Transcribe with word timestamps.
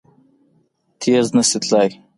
تېز 0.99 1.27
نه 1.35 1.43
شي 1.49 1.57
تلای! 1.63 1.89